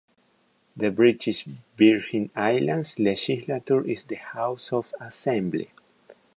The 0.75 0.89
British 0.89 1.43
Virgin 1.77 2.31
Islands 2.35 2.97
legislature 2.97 3.85
is 3.85 4.03
the 4.05 4.15
House 4.15 4.73
of 4.73 4.91
Assembly. 4.99 5.69